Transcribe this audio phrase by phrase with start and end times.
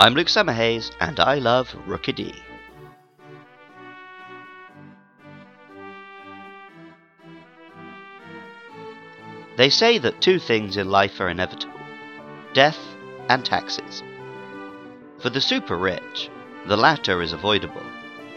[0.00, 2.40] I'm Luke Summerhays, and I love Rookie Rookidee.
[9.56, 11.80] They say that two things in life are inevitable
[12.52, 12.78] death
[13.28, 14.04] and taxes.
[15.18, 16.30] For the super rich,
[16.66, 17.82] the latter is avoidable,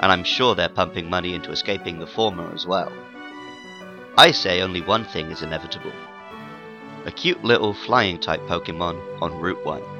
[0.00, 2.90] and I'm sure they're pumping money into escaping the former as well.
[4.16, 5.92] I say only one thing is inevitable
[7.06, 9.99] a cute little flying type Pokemon on Route 1.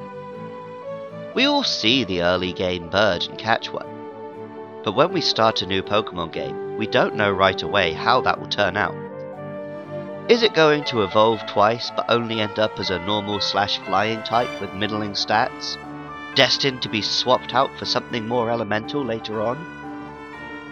[1.33, 3.87] We all see the early game bird and catch one,
[4.83, 8.37] but when we start a new Pokemon game, we don't know right away how that
[8.37, 8.95] will turn out.
[10.27, 14.21] Is it going to evolve twice but only end up as a normal slash flying
[14.23, 15.77] type with middling stats?
[16.35, 19.57] Destined to be swapped out for something more elemental later on?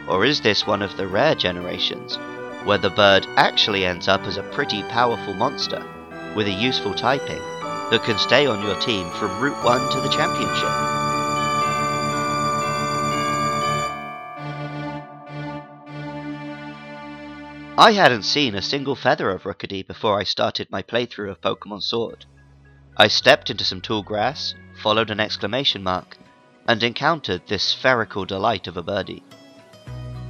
[0.09, 2.17] Or is this one of the rare generations
[2.65, 5.85] where the bird actually ends up as a pretty powerful monster
[6.35, 7.41] with a useful typing
[7.91, 10.69] that can stay on your team from Route 1 to the Championship?
[17.79, 21.81] I hadn't seen a single feather of Rookidee before I started my playthrough of Pokemon
[21.81, 22.25] Sword.
[22.97, 24.53] I stepped into some tall grass,
[24.83, 26.17] followed an exclamation mark,
[26.67, 29.23] and encountered this spherical delight of a birdie.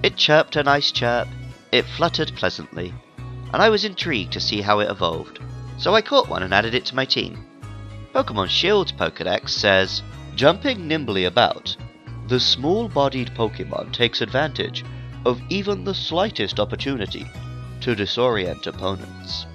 [0.04, 1.28] It chirped a nice chirp,
[1.72, 2.94] it fluttered pleasantly,
[3.52, 5.40] and I was intrigued to see how it evolved,
[5.78, 7.49] so I caught one and added it to my team.
[8.14, 10.02] Pokemon Shield's Pokedex says,
[10.36, 11.76] Jumping nimbly about,
[12.28, 14.84] the small-bodied Pokemon takes advantage
[15.26, 17.30] of even the slightest opportunity
[17.82, 19.46] to disorient opponents.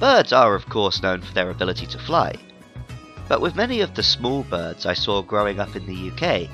[0.00, 2.34] Birds are of course known for their ability to fly,
[3.28, 6.48] but with many of the small birds I saw growing up in the UK,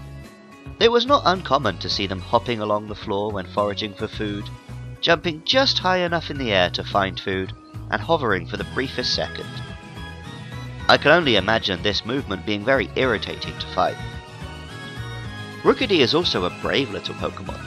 [0.81, 4.51] it was not uncommon to see them hopping along the floor when foraging for food,
[5.01, 7.53] jumping just high enough in the air to find food,
[7.91, 9.47] and hovering for the briefest second.
[10.87, 13.97] I can only imagine this movement being very irritating to fight.
[15.63, 17.59] Rookidee is also a brave little Pokemon.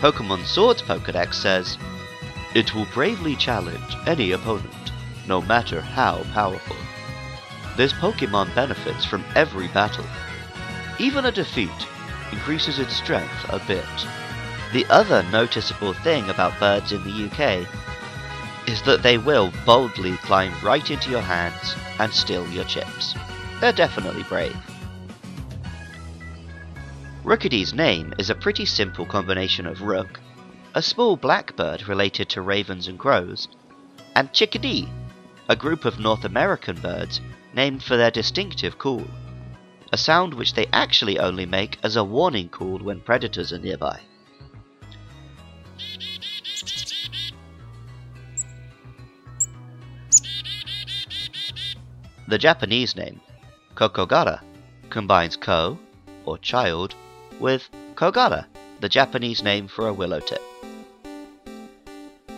[0.00, 1.76] Pokemon Sword's Pokedex says,
[2.54, 4.92] It will bravely challenge any opponent,
[5.28, 6.76] no matter how powerful.
[7.76, 10.06] This Pokemon benefits from every battle.
[10.98, 11.68] Even a defeat
[12.32, 13.84] increases its strength a bit.
[14.72, 17.68] The other noticeable thing about birds in the UK
[18.66, 23.14] is that they will boldly climb right into your hands and steal your chips.
[23.60, 24.56] They're definitely brave.
[27.24, 30.18] Rookidee's name is a pretty simple combination of rook,
[30.74, 33.48] a small blackbird related to ravens and crows,
[34.16, 34.88] and chickadee,
[35.48, 37.20] a group of North American birds
[37.52, 39.04] named for their distinctive call,
[39.92, 44.00] a sound which they actually only make as a warning call when predators are nearby.
[52.30, 53.20] The Japanese name,
[53.74, 54.40] Kokogara,
[54.88, 55.80] combines ko,
[56.24, 56.94] or child,
[57.40, 58.46] with Kogara,
[58.78, 60.40] the Japanese name for a willow tit.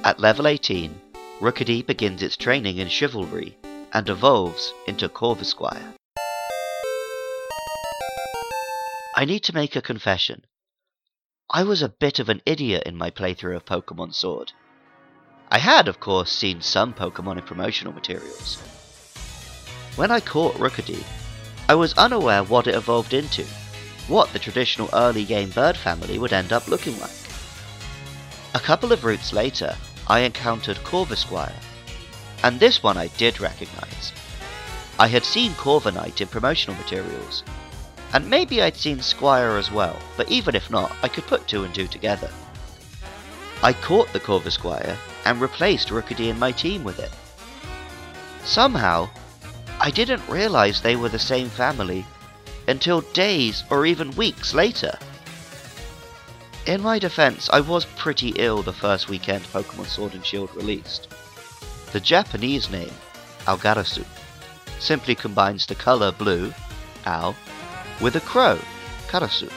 [0.03, 0.99] At level 18,
[1.41, 3.59] Rookidee begins its training in chivalry
[3.93, 5.93] and evolves into Corvisquire.
[9.15, 10.47] I need to make a confession.
[11.51, 14.53] I was a bit of an idiot in my playthrough of Pokemon Sword.
[15.51, 18.57] I had, of course, seen some Pokemon in promotional materials.
[19.95, 21.05] When I caught Rookidee,
[21.69, 23.45] I was unaware what it evolved into,
[24.09, 27.11] what the traditional early game bird family would end up looking like.
[28.55, 29.77] A couple of routes later,
[30.09, 31.53] I encountered Corvisquire,
[32.43, 34.13] and this one I did recognize.
[34.99, 37.43] I had seen Corviknight in promotional materials,
[38.15, 41.65] and maybe I'd seen Squire as well, but even if not, I could put two
[41.65, 42.31] and two together.
[43.63, 47.11] I caught the Corvisquire and replaced Rookidee in my team with it.
[48.45, 49.09] Somehow,
[49.85, 52.07] I didn't realize they were the same family
[52.69, 54.97] until days or even weeks later.
[56.67, 61.09] In my defense, I was pretty ill the first weekend Pokemon Sword and Shield released.
[61.91, 62.93] The Japanese name,
[63.47, 64.05] Aogarasu,
[64.79, 66.55] simply combines the color blue,
[67.05, 67.35] Ao,
[68.01, 68.61] with a crow,
[69.09, 69.51] Karasu.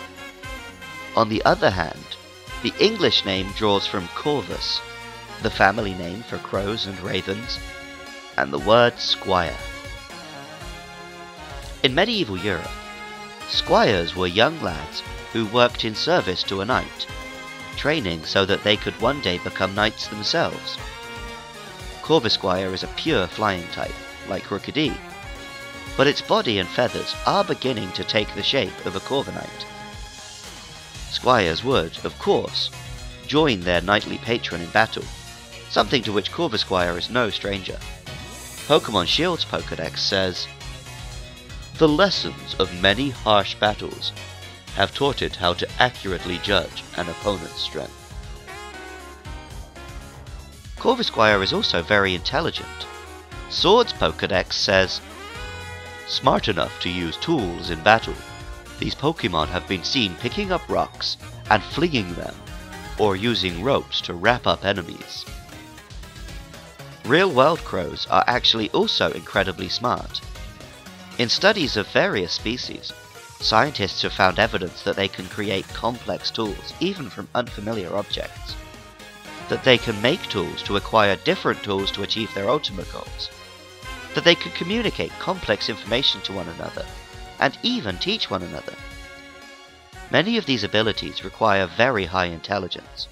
[1.16, 2.18] On the other hand,
[2.64, 4.82] the English name draws from Corvus,
[5.44, 7.60] the family name for crows and ravens,
[8.38, 9.56] and the word squire.
[11.86, 12.72] In medieval Europe,
[13.48, 17.06] squires were young lads who worked in service to a knight,
[17.78, 20.80] training so that they could one day become knights themselves.
[22.02, 23.94] Corvisquire is a pure flying type,
[24.28, 24.98] like Rookidee,
[25.96, 29.66] but its body and feathers are beginning to take the shape of a Corviknight.
[31.12, 32.72] Squires would, of course,
[33.28, 35.06] join their knightly patron in battle,
[35.70, 37.78] something to which Corvisquire is no stranger.
[38.66, 40.48] Pokemon Shield's Pokedex says,
[41.77, 44.13] The lessons of many harsh battles
[44.75, 47.92] have taught it how to accurately judge an opponent's strength.
[50.77, 52.88] Corvisquire is also very intelligent.
[53.50, 55.01] Sword's Pokedex says,
[56.07, 58.16] Smart enough to use tools in battle,
[58.80, 61.18] these Pokemon have been seen picking up rocks
[61.50, 62.36] and flinging them,
[62.98, 65.25] or using ropes to wrap up enemies.
[67.04, 70.22] Real-world crows are actually also incredibly smart.
[71.18, 72.92] In studies of various species,
[73.40, 78.56] scientists have found evidence that they can create complex tools even from unfamiliar objects
[79.50, 83.30] that they can make tools to acquire different tools to achieve their ultimate goals,
[84.14, 86.86] that they can communicate complex information to one another,
[87.40, 88.74] and even teach one another.
[90.12, 93.08] Many of these abilities require very high intelligence,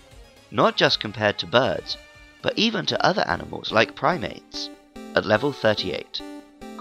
[0.52, 1.98] not just compared to birds,
[2.42, 4.70] but even to other animals like primates.
[5.16, 6.22] At level 38,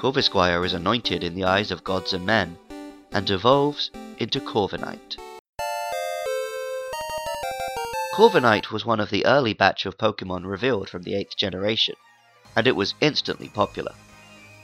[0.03, 2.59] Corvisquire is anointed in the eyes of gods and men,
[3.13, 5.17] and evolves into Corviknight.
[8.13, 11.95] Corviknight was one of the early batch of Pokemon revealed from the 8th generation,
[12.57, 13.93] and it was instantly popular.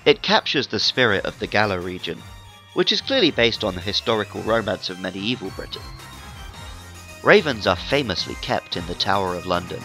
[0.04, 2.20] It captures the spirit of the Galar region,
[2.74, 5.82] which is clearly based on the historical romance of medieval Britain.
[7.22, 9.84] Ravens are famously kept in the Tower of London,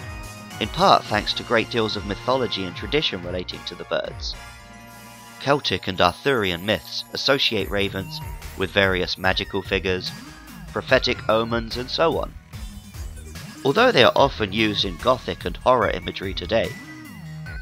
[0.60, 4.34] in part thanks to great deals of mythology and tradition relating to the birds.
[5.44, 8.22] Celtic and Arthurian myths associate ravens
[8.58, 10.10] with various magical figures,
[10.72, 12.34] prophetic omens, and so on.
[13.66, 16.72] Although they are often used in gothic and horror imagery today,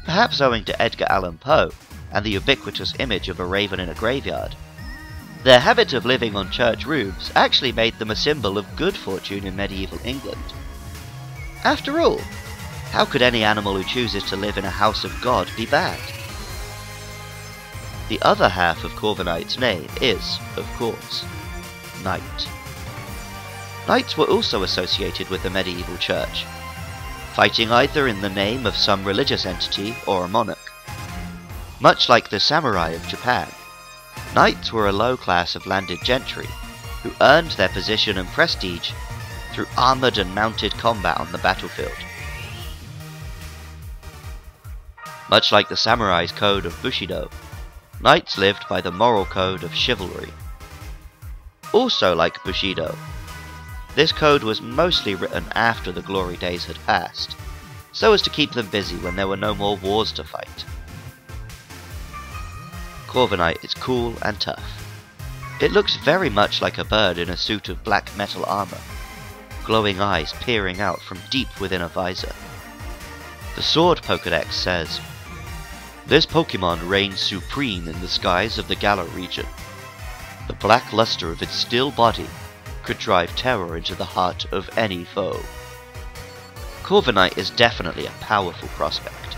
[0.04, 1.72] perhaps owing to Edgar Allan Poe
[2.12, 4.54] and the ubiquitous image of a raven in a graveyard,
[5.42, 9.44] their habit of living on church roofs actually made them a symbol of good fortune
[9.44, 10.52] in medieval England.
[11.64, 12.20] After all,
[12.92, 15.98] how could any animal who chooses to live in a house of God be bad?
[18.12, 21.24] The other half of Corviknight's name is, of course,
[22.04, 22.46] Knight.
[23.88, 26.44] Knights were also associated with the medieval church,
[27.32, 30.70] fighting either in the name of some religious entity or a monarch.
[31.80, 33.48] Much like the samurai of Japan,
[34.34, 36.48] knights were a low class of landed gentry
[37.02, 38.92] who earned their position and prestige
[39.54, 41.96] through armoured and mounted combat on the battlefield.
[45.30, 47.30] Much like the samurai's code of Bushido,
[48.02, 50.32] knights lived by the moral code of chivalry.
[51.72, 52.96] Also like Bushido,
[53.94, 57.36] this code was mostly written after the glory days had passed,
[57.92, 60.64] so as to keep them busy when there were no more wars to fight.
[63.06, 64.64] Corviknight is cool and tough.
[65.60, 68.80] It looks very much like a bird in a suit of black metal armor,
[69.64, 72.32] glowing eyes peering out from deep within a visor.
[73.54, 75.00] The Sword Pokedex says,
[76.06, 79.46] This Pokemon reigns supreme in the skies of the Galar region.
[80.48, 82.26] The black luster of its still body
[82.82, 85.40] could drive terror into the heart of any foe.
[86.82, 89.36] Corviknight is definitely a powerful prospect.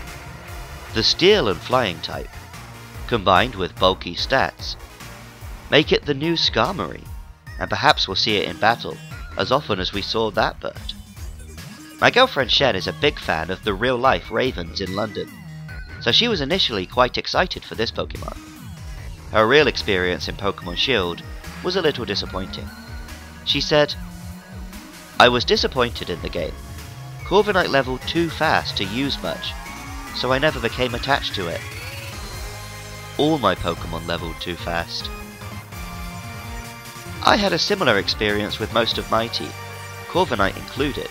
[0.95, 2.29] The steel and flying type,
[3.07, 4.75] combined with bulky stats,
[5.69, 7.03] make it the new Skarmory,
[7.59, 8.97] and perhaps we'll see it in battle
[9.37, 10.93] as often as we saw that bird.
[12.01, 15.31] My girlfriend Shen is a big fan of the real-life ravens in London,
[16.05, 18.37] so she was initially quite excited for this Pokemon.
[19.31, 21.23] Her real experience in Pokemon Shield
[21.63, 22.69] was a little disappointing.
[23.45, 23.95] She said,
[25.19, 26.53] I was disappointed in the game.
[27.23, 29.51] Corviknight leveled too fast to use much,
[30.15, 31.59] so I never became attached to it.
[33.17, 35.09] All my Pokemon leveled too fast.
[37.25, 39.49] I had a similar experience with most of my team,
[40.09, 41.09] Corviknight included,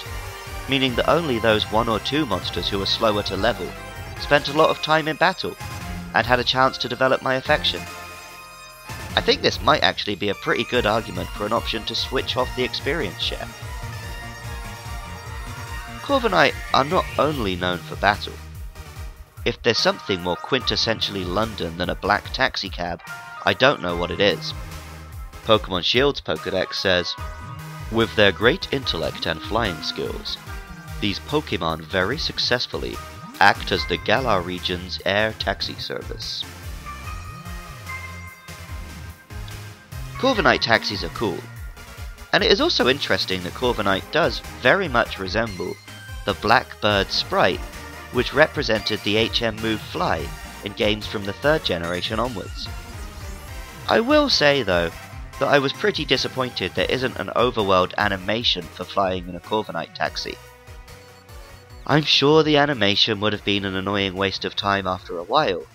[0.69, 3.69] meaning that only those one or two monsters who were slower to level
[4.21, 5.57] spent a lot of time in battle
[6.15, 7.81] and had a chance to develop my affection.
[9.17, 12.37] I think this might actually be a pretty good argument for an option to switch
[12.37, 13.49] off the experience share.
[16.03, 18.35] Corviknight are not only known for battle.
[19.45, 23.01] If there's something more quintessentially London than a black taxi cab,
[23.45, 24.53] I don't know what it is.
[25.45, 27.15] Pokemon Shield's Pokedex says,
[27.93, 30.39] With their great intellect and flying skills,
[31.01, 32.97] these Pokemon very successfully
[33.41, 36.45] act as the Galar region's air taxi service.
[40.17, 41.39] Corviknight taxis are cool.
[42.33, 45.77] And it is also interesting that Corviknight does very much resemble
[46.25, 47.61] the Blackbird sprite
[48.13, 50.27] which represented the HM move Fly
[50.65, 52.69] in games from the third generation onwards.
[53.89, 54.91] I will say though,
[55.41, 59.95] that I was pretty disappointed there isn't an overworld animation for flying in a Corviknight
[59.95, 60.37] taxi.
[61.87, 65.67] I'm sure the animation would have been an annoying waste of time after a while,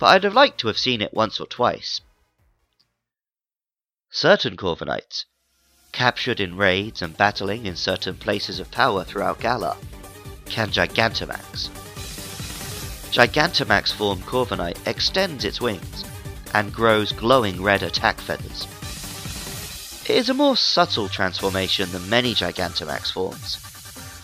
[0.00, 2.00] but I'd have liked to have seen it once or twice.
[4.10, 5.26] Certain Corviknights,
[5.92, 9.76] captured in raids and battling in certain places of power throughout Galar,
[10.46, 11.68] can Gigantamax.
[13.12, 16.04] Gigantamax form Corviknight extends its wings
[16.52, 18.66] and grows glowing red attack feathers.
[20.10, 23.58] It is a more subtle transformation than many Gigantamax forms,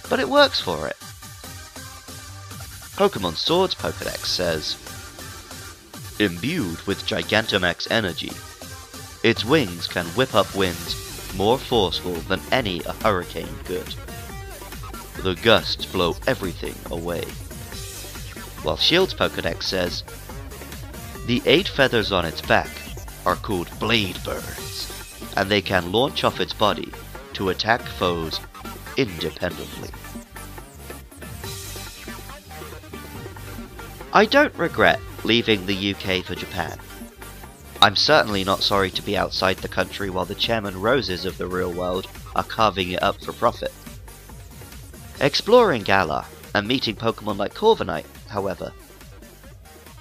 [0.09, 0.97] but it works for it.
[3.01, 4.77] Pokemon Swords Pokedex says,
[6.21, 8.31] Imbued with Gigantamax energy,
[9.27, 13.95] its wings can whip up winds more forceful than any a hurricane could.
[15.23, 17.25] The gusts blow everything away.
[18.65, 20.05] While Shield's Pokedex says,
[21.25, 22.69] the eight feathers on its back
[23.25, 26.93] are called blade birds, and they can launch off its body
[27.33, 28.41] to attack foes
[28.99, 29.89] independently.
[34.13, 36.81] I don't regret leaving the UK for Japan.
[37.81, 41.47] I'm certainly not sorry to be outside the country while the Chairman Roses of the
[41.47, 43.73] real world are carving it up for profit.
[45.21, 46.25] Exploring Galar
[46.57, 48.73] and meeting Pokemon like Corviknight, however,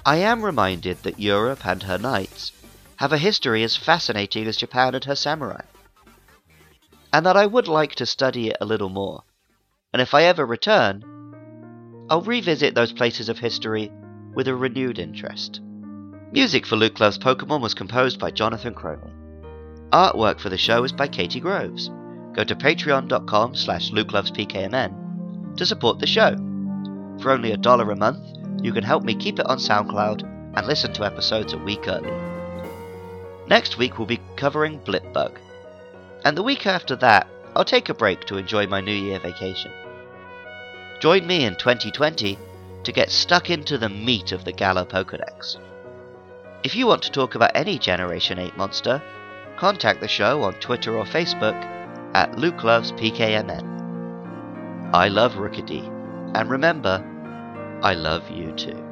[0.03, 2.51] I am reminded that Europe and her knights
[2.95, 5.61] have a history as fascinating as Japan and her samurai,
[7.13, 9.23] and that I would like to study it a little more,
[9.93, 11.05] and if I ever return,
[12.09, 13.91] I'll revisit those places of history
[14.39, 15.59] with a renewed interest.
[16.31, 19.11] Music for Luke Loves Pokemon was composed by Jonathan Crowley.
[19.91, 21.91] Artwork for the show is by Katie Groves.
[22.31, 26.37] Go to patreon.com slash lukelovespkmn to support the show.
[27.21, 28.25] For only a dollar a month,
[28.63, 30.23] you can help me keep it on SoundCloud
[30.55, 32.13] and listen to episodes a week early.
[33.49, 35.37] Next week we'll be covering Blipbug.
[36.23, 37.27] And the week after that,
[37.57, 39.73] I'll take a break to enjoy my New Year vacation.
[41.01, 42.39] Join me in 2020
[42.83, 45.57] to get stuck into the meat of the Galar Pokedex.
[46.63, 49.01] If you want to talk about any Generation 8 monster,
[49.57, 51.55] contact the show on Twitter or Facebook
[52.13, 54.91] at Luke Loves PKMN.
[54.93, 55.87] I love Rookidee,
[56.35, 57.03] and remember,
[57.83, 58.88] I love you too.